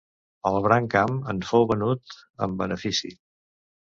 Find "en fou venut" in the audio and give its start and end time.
1.33-2.17